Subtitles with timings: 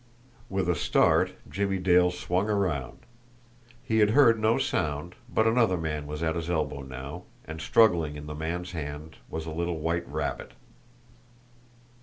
[0.49, 3.01] With a start, Jimmie Dale swung around.
[3.83, 8.15] He had heard no sound, but another man was at his elbow now and, struggling
[8.15, 10.53] in the man's hand, was a little white rabbit.